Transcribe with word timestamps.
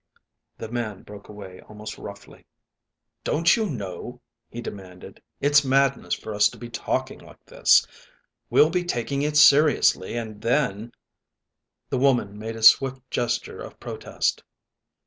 The 0.57 0.67
man 0.67 1.03
broke 1.03 1.29
away 1.29 1.61
almost 1.69 1.99
roughly. 1.99 2.47
"Don't 3.23 3.55
you 3.55 3.69
know," 3.69 4.19
he 4.49 4.59
demanded, 4.59 5.21
"it's 5.39 5.63
madness 5.63 6.15
for 6.15 6.33
us 6.33 6.49
to 6.49 6.57
be 6.57 6.69
talking 6.71 7.19
like 7.19 7.45
this? 7.45 7.85
We'll 8.49 8.71
be 8.71 8.83
taking 8.83 9.21
it 9.21 9.37
seriously, 9.37 10.17
and 10.17 10.41
then" 10.41 10.93
The 11.91 11.99
woman 11.99 12.35
made 12.39 12.55
a 12.55 12.63
swift 12.63 13.11
gesture 13.11 13.59
of 13.61 13.79
protest. 13.79 14.41